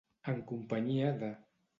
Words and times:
En 0.31 0.39
companyia 0.51 1.11
de. 1.25 1.29